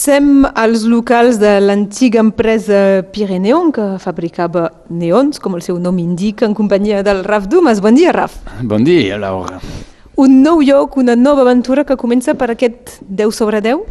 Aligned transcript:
Sem 0.00 0.46
als 0.56 0.86
locals 0.88 1.36
de 1.36 1.58
l'antiga 1.60 2.22
empresa 2.24 3.02
Pireneon, 3.12 3.68
que 3.68 3.84
fabricava 4.00 4.62
neons, 4.88 5.36
com 5.42 5.58
el 5.58 5.60
seu 5.66 5.76
nom 5.76 5.98
indica, 6.00 6.46
en 6.48 6.54
companyia 6.56 7.02
del 7.04 7.20
Raf 7.26 7.50
Dumas. 7.52 7.82
Bon 7.84 7.92
dia, 7.92 8.14
Raf. 8.16 8.38
Bon 8.64 8.80
dia, 8.86 9.18
Laura. 9.20 9.58
Un 10.16 10.38
nou 10.40 10.62
lloc, 10.64 10.96
una 10.96 11.18
nova 11.20 11.44
aventura 11.44 11.84
que 11.84 11.98
comença 12.00 12.32
per 12.32 12.48
aquest 12.54 12.96
10 13.10 13.36
sobre 13.42 13.60
10? 13.60 13.84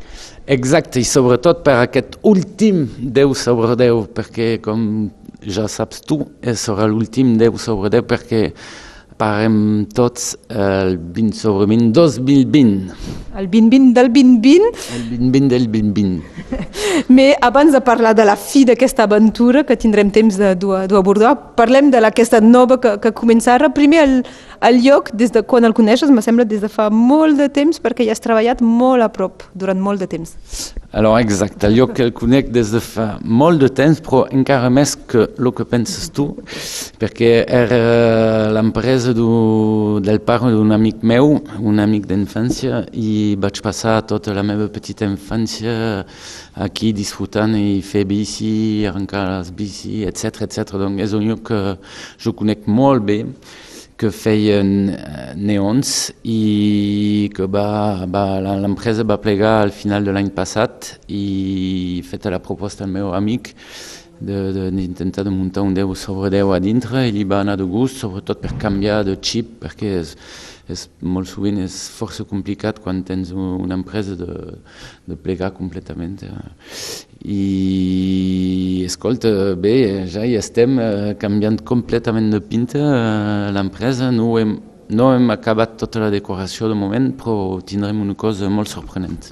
Exacte, 0.57 0.97
i 0.97 1.05
sobretot 1.05 1.61
per 1.67 1.77
aquest 1.83 2.17
últim 2.26 2.87
10 2.97 3.46
sobre 3.46 3.78
10, 3.78 4.10
perquè 4.17 4.55
com 4.65 4.81
ja 5.46 5.69
saps 5.69 6.01
tu, 6.10 6.23
serà 6.41 6.89
l'últim 6.89 7.35
10 7.37 7.62
sobre 7.62 7.94
10 7.94 8.10
perquè 8.10 8.47
parem 9.20 9.86
tots 9.92 10.38
el 10.47 10.96
20 10.97 11.35
sobre 11.35 11.67
20 11.67 11.92
2020. 11.92 12.94
El 13.35 13.49
2020 13.52 13.94
del 13.94 14.08
2020? 14.13 14.70
El 14.96 15.03
2020 15.10 15.49
del 15.53 15.65
2020. 15.67 16.23
Mais 17.09 17.35
abans 17.41 17.73
de 17.76 17.81
parlar 17.81 18.16
de 18.16 18.26
la 18.26 18.38
fi 18.40 18.63
d'aquesta 18.66 19.03
aventura, 19.03 19.66
que 19.67 19.76
tindrem 19.76 20.09
temps 20.12 20.40
de 20.40 20.53
d'abordar, 20.55 21.35
parlem 21.59 21.91
de 21.91 21.99
aquesta 21.99 22.40
nova 22.40 22.79
que, 22.79 22.95
que 23.03 23.12
comença 23.12 23.53
ara. 23.53 23.70
Primer, 23.76 24.02
el, 24.07 24.16
el 24.62 24.81
lloc, 24.85 25.12
des 25.12 25.35
de 25.35 25.43
quan 25.43 25.67
el 25.67 25.76
coneixes, 25.76 26.09
me 26.09 26.23
sembla 26.23 26.48
des 26.48 26.63
de 26.63 26.71
fa 26.71 26.90
molt 26.90 27.38
de 27.38 27.49
temps, 27.51 27.84
perquè 27.84 28.07
hi 28.07 28.13
has 28.13 28.23
treballat 28.23 28.63
molt 28.63 29.04
a 29.04 29.12
prop, 29.12 29.43
durant 29.54 29.79
molt 29.79 29.99
de 29.99 30.07
temps. 30.07 30.35
Alors, 30.91 31.20
exacte, 31.20 31.67
el 31.67 31.75
lloc 31.77 31.93
que 31.93 32.03
el 32.03 32.13
conec 32.13 32.49
des 32.49 32.71
de 32.73 32.79
fa 32.81 33.20
molt 33.21 33.61
de 33.61 33.67
temps, 33.70 33.99
però 34.02 34.23
encara 34.34 34.71
més 34.73 34.95
que 34.95 35.27
el 35.38 35.52
que 35.53 35.65
penses 35.70 36.09
tu, 36.09 36.31
perquè 37.02 37.43
era 37.45 38.49
l'empresa 38.55 38.99
casa 38.99 39.13
do, 39.13 39.99
del 40.02 40.20
pare 40.20 40.52
d'un 40.52 40.71
amic 40.71 41.03
meu, 41.03 41.39
un 41.59 41.79
amic 41.79 42.05
d'infància, 42.05 42.84
i 42.91 43.35
vaig 43.39 43.62
passar 43.63 44.02
tota 44.03 44.34
la 44.35 44.43
meva 44.43 44.67
petita 44.67 45.05
infància 45.07 46.03
aquí 46.55 46.91
disfrutant 46.91 47.55
i 47.55 47.81
fer 47.81 48.03
bici, 48.05 48.85
arrencar 48.85 49.23
les 49.29 49.51
bici, 49.55 50.04
etc. 50.04 50.43
etc. 50.43 50.76
Donc 50.76 50.99
és 50.99 51.13
un 51.15 51.23
lloc 51.29 51.45
que 51.48 51.62
jo 52.20 52.34
conec 52.35 52.67
molt 52.67 53.07
bé, 53.07 53.23
que 53.99 54.09
feien 54.15 54.69
neons 55.35 55.89
i 56.23 57.29
que 57.35 57.47
va, 57.51 58.05
va, 58.07 58.23
l'empresa 58.63 59.03
va 59.03 59.19
plegar 59.19 59.57
al 59.59 59.73
final 59.75 60.07
de 60.07 60.13
l'any 60.15 60.29
passat 60.31 60.93
i 61.11 61.99
feta 62.07 62.31
la 62.31 62.39
proposta 62.39 62.85
al 62.87 62.93
meu 62.93 63.11
amic 63.17 63.51
d'intentar 64.20 65.23
de, 65.23 65.30
de, 65.30 65.36
de 65.36 65.36
muntar 65.36 65.64
un 65.64 65.73
10 65.73 65.95
sobre 65.98 66.30
10 66.30 66.53
a 66.56 66.59
dintre 66.59 67.08
i 67.08 67.12
li 67.16 67.23
va 67.23 67.42
anar 67.42 67.58
de 67.58 67.64
gust, 67.64 68.02
sobretot 68.02 68.42
per 68.44 68.58
canviar 68.59 69.03
de 69.08 69.16
xip, 69.22 69.59
perquè 69.64 69.94
és, 70.02 70.16
és, 70.70 70.86
molt 71.02 71.30
sovint 71.31 71.59
és 71.64 71.76
força 71.95 72.26
complicat 72.28 72.81
quan 72.84 73.02
tens 73.08 73.31
una 73.34 73.78
empresa 73.80 74.16
de, 74.20 74.59
de 75.08 75.16
plegar 75.16 75.53
completament. 75.56 76.20
I, 77.23 78.84
escolta, 78.86 79.56
bé, 79.56 79.76
ja 80.11 80.26
hi 80.28 80.36
estem 80.39 80.80
eh, 80.80 81.14
canviant 81.20 81.59
completament 81.64 82.30
de 82.33 82.42
pinta 82.44 82.80
eh, 82.80 83.52
l'empresa, 83.56 84.11
no 84.11 84.33
hem, 84.39 84.58
no 84.89 85.11
hem 85.16 85.31
acabat 85.31 85.78
tota 85.80 86.06
la 86.06 86.14
decoració 86.14 86.70
de 86.70 86.78
moment, 86.78 87.11
però 87.17 87.59
tindrem 87.66 88.02
una 88.02 88.16
cosa 88.20 88.50
molt 88.52 88.72
sorprenent. 88.72 89.31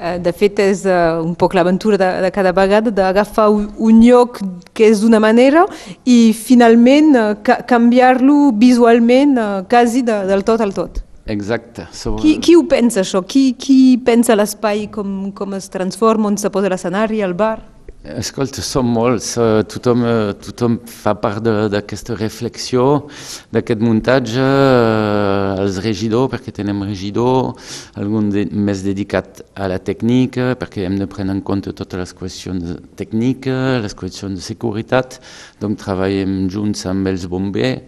Eh, 0.00 0.18
de 0.18 0.32
fet, 0.32 0.56
és 0.64 0.86
uh, 0.88 1.20
un 1.20 1.34
poc 1.36 1.52
l'aventura 1.52 1.98
de, 2.00 2.08
de 2.24 2.30
cada 2.32 2.54
vegada 2.56 2.88
d'agafar 2.88 3.50
un 3.52 3.98
lloc 4.00 4.38
que 4.72 4.86
és 4.88 5.02
d'una 5.02 5.20
manera 5.20 5.66
i 6.08 6.32
finalment 6.32 7.12
uh, 7.12 7.34
ca 7.44 7.58
canviar-lo 7.68 8.54
visualment 8.56 9.36
quasi 9.68 10.00
de, 10.06 10.22
del 10.30 10.46
tot 10.48 10.64
al 10.64 10.72
tot. 10.72 11.02
Exacte. 11.30 11.84
Sobre... 11.92 12.22
Qui, 12.22 12.38
qui 12.40 12.56
ho 12.56 12.64
pensa 12.70 13.02
això? 13.04 13.20
Qui, 13.28 13.50
qui 13.60 13.98
pensa 14.06 14.38
l'espai 14.38 14.86
com, 14.94 15.28
com 15.36 15.52
es 15.58 15.68
transforma, 15.68 16.32
on 16.32 16.40
se 16.40 16.48
posa 16.50 16.72
l'escenari, 16.72 17.20
el 17.20 17.36
bar? 17.36 17.58
Escolta, 18.00 18.62
som 18.64 18.86
molts, 18.88 19.34
uh, 19.36 19.60
tothom, 19.68 20.00
uh, 20.08 20.32
tothom 20.40 20.78
fa 20.88 21.12
part 21.20 21.44
d'aquesta 21.44 22.14
reflexió, 22.16 23.04
d'aquest 23.52 23.82
muntatge, 23.84 24.40
uh, 24.40 25.60
els 25.60 25.76
regidors, 25.84 26.30
perquè 26.32 26.48
tenim 26.56 26.80
regidor, 26.88 27.58
algun 28.00 28.30
de, 28.32 28.46
més 28.48 28.80
dedicat 28.86 29.42
a 29.52 29.68
la 29.68 29.76
tècnica, 29.84 30.54
perquè 30.56 30.86
hem 30.88 30.96
de 30.96 31.04
prendre 31.12 31.36
en 31.36 31.42
compte 31.44 31.74
totes 31.76 32.00
les 32.00 32.16
qüestions 32.16 32.72
tècniques, 32.96 33.82
les 33.84 33.92
qüestions 33.92 34.32
de 34.32 34.40
seguretat, 34.48 35.20
doncs 35.60 35.84
treballem 35.84 36.48
junts 36.48 36.88
amb 36.88 37.12
els 37.12 37.28
bombers 37.28 37.84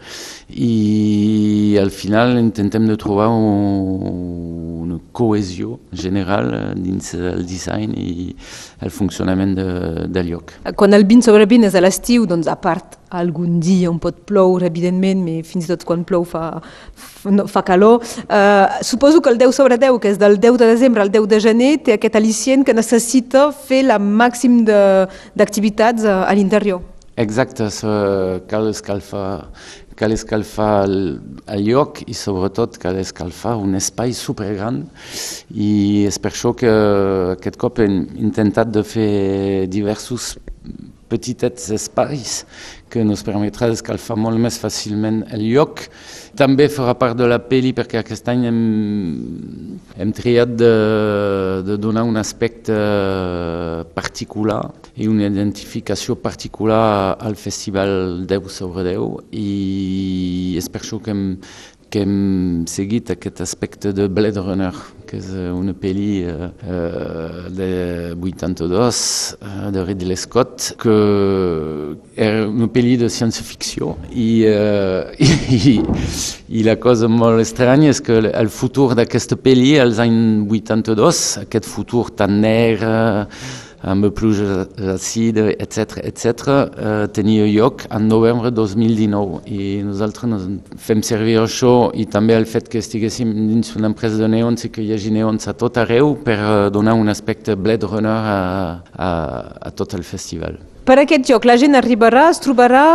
i 0.52 1.78
al 1.80 1.88
final 1.88 2.36
intentem 2.36 2.84
de 2.84 2.98
trobar 3.00 3.30
un, 3.32 4.01
cohesió 5.12 5.78
general 5.92 6.50
dins 6.78 7.12
el 7.14 7.44
disseny 7.46 7.92
i 8.00 8.32
el 8.82 8.90
funcionament 8.90 9.54
de, 9.58 9.68
del 10.08 10.32
lloc. 10.32 10.56
Quan 10.76 10.96
el 10.96 11.06
20 11.08 11.28
sobre 11.28 11.46
20 11.48 11.68
és 11.70 11.78
a 11.78 11.84
l'estiu, 11.84 12.26
doncs 12.28 12.48
a 12.50 12.56
part 12.60 12.98
algun 13.12 13.58
dia 13.60 13.90
on 13.90 13.98
pot 14.00 14.22
ploure, 14.28 14.66
evidentment, 14.66 15.24
però 15.26 15.48
fins 15.48 15.66
i 15.66 15.72
tot 15.72 15.84
quan 15.88 16.04
plou 16.08 16.24
fa, 16.24 16.46
fa 17.52 17.64
calor. 17.66 18.00
Uh, 18.24 18.80
suposo 18.80 19.20
que 19.20 19.30
el 19.30 19.38
10 19.38 19.52
sobre 19.54 19.78
10, 19.78 20.00
que 20.00 20.14
és 20.14 20.20
del 20.20 20.38
10 20.40 20.56
de 20.62 20.70
desembre 20.70 21.04
al 21.04 21.12
10 21.12 21.28
de 21.28 21.42
gener, 21.44 21.72
té 21.84 21.98
aquest 21.98 22.16
al·licient 22.16 22.64
que 22.64 22.74
necessita 22.74 23.50
fer 23.52 23.84
la 23.90 24.00
màxim 24.00 24.62
d'activitats 24.64 26.08
a, 26.08 26.22
a 26.24 26.34
l'interior. 26.38 26.91
Exacte, 27.16 27.68
cal 28.48 28.68
escalfar 28.70 29.48
cal 29.94 30.12
escalfar 30.12 30.84
el, 30.86 31.20
el 31.46 31.66
lloc 31.66 32.00
i 32.08 32.14
sobretot 32.16 32.78
cal 32.80 32.96
escalfar 32.96 33.58
un 33.60 33.76
espai 33.76 34.14
supergran 34.16 34.86
i 35.52 36.06
és 36.08 36.16
per 36.22 36.32
això 36.32 36.54
que 36.56 36.72
aquest 37.34 37.58
cop 37.60 37.82
hem 37.84 37.98
intentat 38.16 38.72
de 38.72 38.82
fer 38.88 39.66
diversos 39.68 40.32
petits 41.12 41.70
espais 41.76 42.42
que 42.92 43.00
ens 43.00 43.22
permetrà 43.24 43.68
d'escalfar 43.70 44.18
molt 44.20 44.40
més 44.40 44.58
fàcilment 44.60 45.22
el 45.32 45.46
lloc. 45.54 45.86
També 46.36 46.68
farà 46.72 46.92
part 47.00 47.16
de 47.16 47.28
la 47.28 47.38
pel·li 47.40 47.72
perquè 47.76 48.00
aquest 48.00 48.28
any 48.32 48.46
hem, 48.50 48.60
hem 49.96 50.12
triat 50.16 50.52
de, 50.60 50.72
de 51.68 51.78
donar 51.80 52.04
un 52.08 52.20
aspecte 52.20 52.76
particular 53.96 54.60
i 55.00 55.08
una 55.08 55.28
identificació 55.28 56.18
particular 56.20 57.16
al 57.20 57.36
Festival 57.40 58.26
10 58.28 58.48
sobre 58.52 58.84
10 58.90 59.36
i 59.40 60.56
és 60.60 60.68
per 60.72 60.82
això 60.82 61.00
que 61.00 61.14
hem, 61.14 61.24
que 61.92 62.04
hem 62.04 62.64
seguit 62.68 63.12
aquest 63.12 63.40
aspecte 63.44 63.92
de 63.96 64.08
Blade 64.08 64.40
Runner, 64.40 64.72
que 65.12 65.18
és 65.20 65.28
una 65.52 65.74
pel·li 65.76 66.22
uh, 66.24 67.50
de 67.52 67.68
82 68.16 69.00
uh, 69.36 69.66
de 69.74 69.82
Ridley 69.84 70.16
Scott, 70.16 70.70
que 70.80 70.94
era 72.16 72.46
una 72.48 72.70
pel·li 72.72 72.94
de 73.02 73.10
ciència-ficció 73.12 73.92
i, 74.08 74.30
uh, 74.48 75.12
i, 75.58 75.74
i 76.48 76.64
la 76.64 76.78
cosa 76.80 77.10
molt 77.12 77.44
estranya 77.44 77.92
és 77.92 78.00
que 78.00 78.22
el 78.30 78.48
futur 78.48 78.94
d'aquesta 78.96 79.36
pel·li, 79.36 79.74
als 79.84 80.00
anys 80.00 80.48
82, 80.48 81.20
aquest 81.44 81.68
futur 81.68 82.06
tan 82.16 82.40
negre, 82.40 82.96
amb 83.82 84.08
pluja 84.14 84.66
àcida, 84.94 85.48
etc., 85.58 85.98
etc., 86.06 86.24
eh, 86.78 87.06
tenia 87.14 87.46
lloc 87.50 87.86
en 87.90 88.08
novembre 88.08 88.50
2019 88.54 89.42
i 89.50 89.82
nosaltres 89.86 90.46
fem 90.78 91.02
servir 91.02 91.38
això 91.42 91.90
i 91.94 92.06
també 92.06 92.36
el 92.38 92.46
fet 92.46 92.68
que 92.70 92.82
estiguéssim 92.82 93.32
dins 93.50 93.74
una 93.76 93.90
empresa 93.90 94.20
de 94.20 94.28
neons 94.28 94.64
i 94.64 94.72
que 94.72 94.82
hi 94.82 94.92
hagi 94.94 95.12
neons 95.14 95.48
a 95.48 95.56
tot 95.58 95.78
arreu 95.82 96.14
per 96.24 96.38
eh, 96.38 96.70
donar 96.70 96.94
un 96.94 97.08
aspecte 97.08 97.56
Blade 97.56 97.86
Runner 97.86 98.18
a, 98.18 98.38
a, 98.92 99.10
a 99.68 99.70
tot 99.70 99.92
festival. 100.02 100.56
Per 100.82 100.96
aquest 100.98 101.28
joc 101.28 101.44
la 101.46 101.54
gent 101.60 101.76
arribarà, 101.78 102.24
es 102.32 102.40
trobarà 102.42 102.86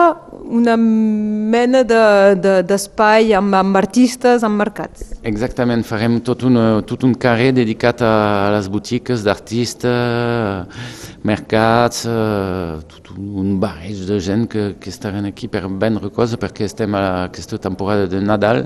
una 0.47 0.75
mena 0.77 1.83
d'espai 1.83 3.23
de, 3.23 3.29
de, 3.29 3.35
amb, 3.37 3.55
amb 3.55 3.77
artistes 3.79 4.43
emmarcats. 4.47 5.11
Exactament, 5.27 5.83
farem 5.87 6.19
tot, 6.25 6.43
una, 6.47 6.81
tot 6.87 7.03
un 7.07 7.13
carrer 7.15 7.51
dedicat 7.57 8.01
a 8.05 8.49
les 8.55 8.69
botiques 8.71 9.23
d'artistes, 9.25 10.89
mercats, 11.27 12.05
eh, 12.07 12.79
tot 12.93 13.13
un 13.17 13.57
barreig 13.61 14.05
de 14.07 14.19
gent 14.23 14.47
que, 14.51 14.67
que 14.79 14.91
estaran 14.93 15.27
aquí 15.27 15.49
per 15.51 15.65
vendre 15.67 16.11
coses 16.13 16.39
perquè 16.39 16.67
estem 16.67 16.95
a 16.95 17.05
aquesta 17.27 17.59
temporada 17.59 18.07
de 18.07 18.21
Nadal. 18.23 18.65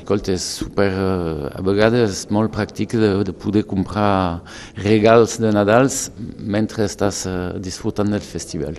Escolta, 0.00 0.32
és 0.32 0.44
super, 0.62 0.88
eh, 0.88 1.48
a 1.52 1.64
vegades 1.64 2.26
molt 2.34 2.54
pràctic 2.54 2.96
de, 2.96 3.12
de 3.28 3.34
poder 3.36 3.66
comprar 3.68 4.40
regals 4.84 5.38
de 5.42 5.52
Nadals 5.52 6.08
mentre 6.38 6.88
estàs 6.88 7.26
disfrutant 7.60 8.16
del 8.16 8.24
festival. 8.24 8.78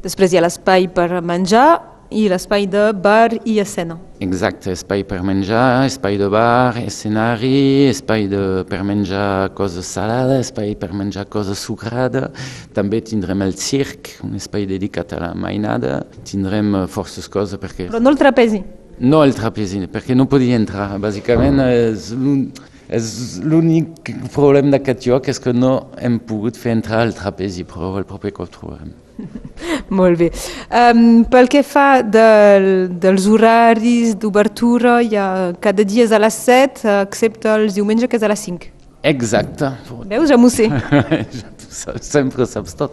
Després 0.00 0.32
hi 0.32 0.38
ha 0.38 0.44
l'espai 0.44 0.86
per 0.88 1.20
menjar 1.20 1.68
i 2.10 2.24
l'espai 2.30 2.64
de 2.66 2.90
bar 2.96 3.34
i 3.46 3.58
escena. 3.62 3.98
Exacte, 4.24 4.72
espai 4.72 5.04
per 5.06 5.20
menjar, 5.24 5.84
espai 5.86 6.16
de 6.18 6.26
bar, 6.32 6.78
escenari, 6.80 7.90
espai 7.90 8.24
de, 8.30 8.40
per 8.68 8.80
menjar 8.86 9.50
coses 9.56 9.90
salades, 9.94 10.48
espai 10.48 10.74
per 10.80 10.90
menjar 10.96 11.26
coses 11.30 11.60
sucrades. 11.62 12.32
També 12.76 13.02
tindrem 13.04 13.44
el 13.46 13.54
circ, 13.60 14.14
un 14.26 14.34
espai 14.40 14.66
dedicat 14.70 15.12
a 15.14 15.20
la 15.22 15.30
mainada. 15.38 16.00
Tindrem 16.26 16.72
uh, 16.74 16.86
forces 16.90 17.28
coses 17.30 17.60
perquè... 17.62 17.90
Però 17.92 18.02
no 18.02 18.14
el 18.14 18.18
trapezi? 18.20 18.62
No 19.00 19.22
el 19.24 19.36
trapezi, 19.36 19.84
perquè 19.92 20.16
no 20.16 20.26
podia 20.28 20.58
entrar. 20.60 20.90
Bàsicament 21.00 21.62
és 21.66 22.10
un, 22.16 22.48
l'únic 23.46 24.10
problema 24.34 24.74
d'aquest 24.74 25.06
lloc 25.06 25.30
és 25.30 25.38
que 25.40 25.54
no 25.54 25.76
hem 26.00 26.18
pogut 26.24 26.58
fer 26.58 26.74
entrar 26.74 27.04
el 27.06 27.14
trapezi, 27.16 27.68
però 27.68 27.94
el 28.00 28.08
proper 28.08 28.34
cop 28.40 28.50
trobarem. 28.56 28.96
Molt 30.00 30.18
bé. 30.20 30.30
Um, 30.70 31.22
pel 31.30 31.50
que 31.52 31.62
fa 31.66 32.02
del, 32.02 32.88
dels 33.02 33.28
horaris 33.30 34.16
d'obertura, 34.20 34.98
ha 35.20 35.30
cada 35.62 35.86
dia 35.86 36.06
és 36.06 36.12
a 36.12 36.20
les 36.22 36.42
7, 36.46 36.84
excepte 37.06 37.50
els 37.54 37.78
diumenges 37.78 38.10
que 38.10 38.20
és 38.20 38.26
a 38.26 38.32
les 38.32 38.46
5. 38.48 38.70
Exacte. 39.10 39.72
Veus, 40.10 40.28
ja 40.28 40.36
m'ho 40.40 40.50
sé. 40.52 40.68
Sempre 41.70 42.46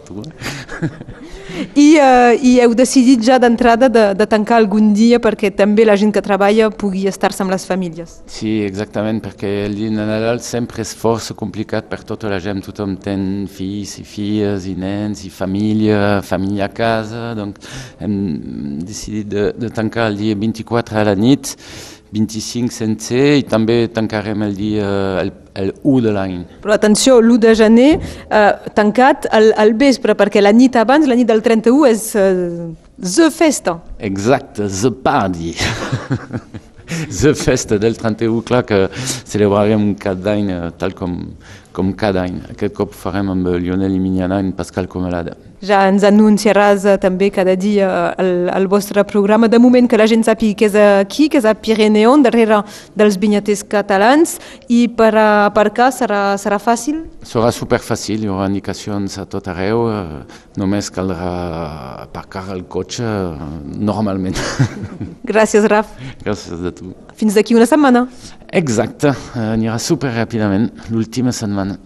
tu. 0.06 0.22
Eh? 0.22 0.88
I, 1.74 1.98
uh, 1.98 2.34
I 2.38 2.52
heu 2.62 2.74
decidit 2.78 3.24
ja 3.26 3.38
d'entrada 3.42 3.88
de, 3.90 4.04
de 4.14 4.26
tancar 4.30 4.60
algun 4.60 4.92
dia 4.94 5.18
perquè 5.18 5.50
també 5.50 5.84
la 5.84 5.96
gent 5.98 6.12
que 6.14 6.22
treballa 6.22 6.68
pugui 6.70 7.08
estar-se 7.10 7.42
amb 7.42 7.50
les 7.50 7.66
famílies. 7.66 8.20
Sí, 8.30 8.60
exactament, 8.62 9.18
perquè 9.24 9.50
el 9.66 9.74
dia 9.74 9.90
de 9.90 10.06
Nadal 10.06 10.38
sempre 10.46 10.84
és 10.86 10.94
força 10.94 11.34
complicat 11.34 11.90
per 11.90 12.04
tota 12.06 12.30
la 12.30 12.38
gent. 12.38 12.62
Tothom 12.62 12.94
té 13.02 13.16
fills 13.50 13.98
i 13.98 14.06
filles 14.06 14.68
i 14.70 14.76
nens 14.78 15.24
i 15.26 15.32
família, 15.34 16.22
família 16.22 16.68
a 16.68 16.72
casa. 16.72 17.34
Donc 17.34 17.58
hem 17.98 18.16
decidit 18.86 19.26
de, 19.34 19.50
de 19.58 19.74
tancar 19.74 20.12
el 20.12 20.22
dia 20.22 20.38
24 20.38 21.02
a 21.02 21.08
la 21.10 21.18
nit 21.18 21.56
25 22.14 22.72
sense 22.72 23.18
i 23.38 23.44
també 23.48 23.82
tancarem 23.92 24.42
el 24.46 24.54
dia 24.56 24.88
el, 25.20 25.32
el 25.60 25.72
1 25.82 26.04
de 26.06 26.14
l'any. 26.14 26.36
Però 26.62 26.76
atenció, 26.76 27.18
l'1 27.20 27.40
de 27.42 27.54
gener 27.58 27.88
eh, 27.98 28.52
tancat 28.76 29.28
al, 29.34 29.50
al 29.60 29.74
vespre, 29.78 30.16
perquè 30.18 30.42
la 30.44 30.54
nit 30.56 30.78
abans, 30.80 31.08
la 31.08 31.18
nit 31.18 31.28
del 31.28 31.44
31, 31.44 31.84
és 31.90 32.06
eh, 32.16 32.30
the 32.96 33.28
festa. 33.34 33.78
Exacte, 33.98 34.70
the 34.80 34.92
party. 34.92 35.54
the 37.20 37.34
festa 37.36 37.78
del 37.78 37.98
31, 37.98 38.40
clar 38.48 38.64
que 38.64 38.86
celebrarem 38.94 39.92
cada 40.00 40.32
any 40.36 40.54
eh, 40.54 40.62
tal 40.80 40.96
com, 40.96 41.20
com 41.76 41.92
cada 41.92 42.24
any. 42.24 42.40
Aquest 42.54 42.76
cop 42.78 42.96
farem 42.96 43.34
amb 43.34 43.52
Lionel 43.58 43.98
i 43.98 44.00
Mignana 44.00 44.40
i 44.40 44.56
Pascal 44.56 44.88
Comelada. 44.88 45.36
Ja 45.64 45.80
ens 45.90 46.04
anunciaràs 46.06 46.84
uh, 46.86 46.96
també 47.02 47.30
cada 47.34 47.56
dia 47.58 47.88
el, 48.20 48.48
el 48.54 48.68
vostre 48.70 49.02
programa. 49.08 49.48
De 49.50 49.58
moment 49.58 49.88
que 49.90 49.98
la 49.98 50.06
gent 50.10 50.22
sàpiga 50.26 50.54
que 50.58 50.68
és 50.68 50.76
aquí, 50.78 51.28
que 51.28 51.40
és 51.40 51.46
a 51.48 51.54
Pireneon, 51.58 52.22
darrere 52.22 52.60
dels 52.98 53.18
vinyaters 53.18 53.64
catalans, 53.66 54.36
i 54.70 54.86
per 54.88 55.10
aparcar 55.18 55.90
serà, 55.94 56.22
serà 56.38 56.60
fàcil? 56.62 57.02
Serà 57.26 57.50
superfàcil, 57.54 58.22
hi 58.22 58.30
haurà 58.30 58.46
indicacions 58.50 59.18
a 59.18 59.26
tot 59.30 59.50
arreu, 59.50 59.86
uh, 59.90 60.42
només 60.60 60.92
caldrà 60.94 61.32
aparcar 62.06 62.46
el 62.54 62.64
cotxe 62.70 63.06
normalment. 63.66 64.38
Gràcies, 65.30 65.66
Raf. 65.70 65.90
Gràcies 66.22 66.66
a 66.70 66.74
tu. 66.74 66.92
Fins 67.18 67.34
d'aquí 67.34 67.58
una 67.58 67.66
setmana. 67.66 68.06
Exacte, 68.54 69.10
anirà 69.34 69.80
super 69.82 70.14
ràpidament, 70.14 70.70
l'última 70.92 71.34
setmana. 71.34 71.80